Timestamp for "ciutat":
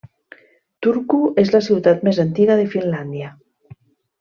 1.67-2.03